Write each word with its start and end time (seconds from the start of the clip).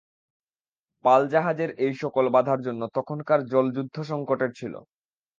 পাল-জাহাজের 1.05 1.69
এই 1.85 1.93
সকল 2.01 2.25
বাধার 2.35 2.59
জন্য 2.61 2.81
তখনকার 2.97 3.39
জল-যুদ্ধ 3.45 3.95
সঙ্কটের 4.09 4.51
ছিল। 4.59 4.73